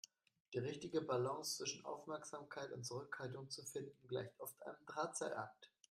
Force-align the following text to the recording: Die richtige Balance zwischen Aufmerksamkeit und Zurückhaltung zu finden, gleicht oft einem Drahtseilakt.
Die 0.51 0.57
richtige 0.57 0.99
Balance 1.01 1.57
zwischen 1.57 1.85
Aufmerksamkeit 1.85 2.71
und 2.71 2.83
Zurückhaltung 2.87 3.51
zu 3.51 3.63
finden, 3.63 4.07
gleicht 4.07 4.33
oft 4.39 4.59
einem 4.65 4.83
Drahtseilakt. 4.87 5.71